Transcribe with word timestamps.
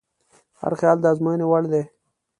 هر 0.61 0.73
خیال 0.79 0.97
د 1.01 1.05
ازموینې 1.11 1.45
وړ 1.47 1.63
دی. 1.71 1.83